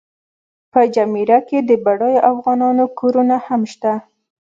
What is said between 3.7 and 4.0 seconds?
شته.